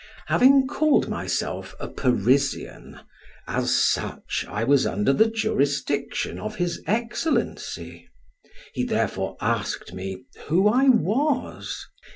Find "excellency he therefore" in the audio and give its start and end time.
6.87-9.37